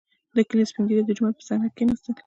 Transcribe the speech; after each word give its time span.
•د 0.35 0.37
کلي 0.49 0.63
سپین 0.69 0.83
ږیري 0.87 1.03
د 1.05 1.11
جومات 1.17 1.35
په 1.37 1.43
صحنه 1.47 1.67
کښېناستل. 1.75 2.13